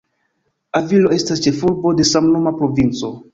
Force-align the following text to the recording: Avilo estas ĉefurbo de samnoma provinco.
Avilo 0.79 1.11
estas 1.17 1.43
ĉefurbo 1.47 1.93
de 2.01 2.07
samnoma 2.13 2.55
provinco. 2.63 3.13